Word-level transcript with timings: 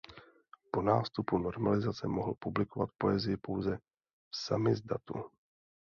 Po 0.71 0.81
nástupu 0.81 1.37
normalizace 1.37 2.07
mohl 2.07 2.33
publikovat 2.39 2.89
poezii 2.97 3.37
pouze 3.37 3.77
v 4.31 4.37
samizdatu. 4.37 5.13